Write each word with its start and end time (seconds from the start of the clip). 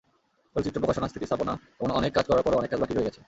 চলচ্চিত্র, 0.55 0.79
প্রকাশনা, 0.79 1.07
স্মৃতিস্থাপনা—এমন 1.07 1.91
অনেক 1.91 2.11
কাজ 2.13 2.25
করার 2.27 2.43
পরও 2.43 2.57
অনেক 2.57 2.69
কাজ 2.71 2.79
বাকি 2.79 2.93
রয়ে 2.93 3.07
গেছে। 3.07 3.19